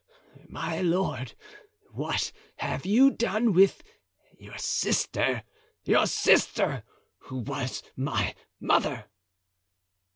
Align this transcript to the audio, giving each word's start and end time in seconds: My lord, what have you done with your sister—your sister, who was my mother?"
My 0.49 0.81
lord, 0.81 1.35
what 1.91 2.31
have 2.55 2.87
you 2.87 3.11
done 3.11 3.53
with 3.53 3.83
your 4.35 4.57
sister—your 4.57 6.07
sister, 6.07 6.83
who 7.25 7.35
was 7.41 7.83
my 7.95 8.33
mother?" 8.59 9.05